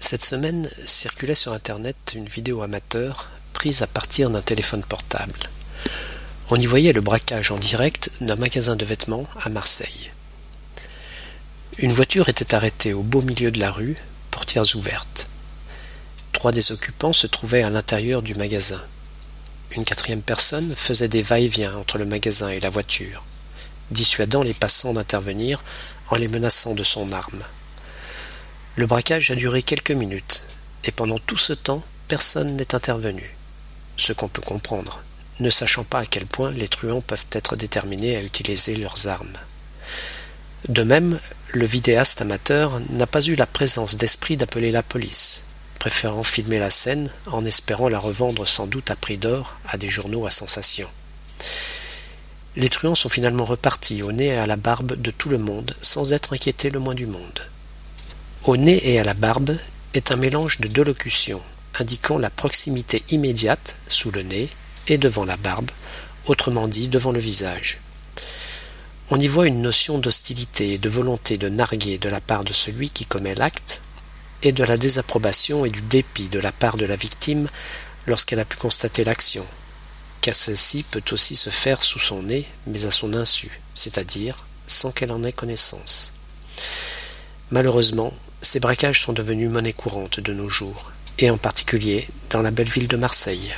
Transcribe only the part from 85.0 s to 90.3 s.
en ait connaissance. Malheureusement, ces braquages sont devenus monnaie courante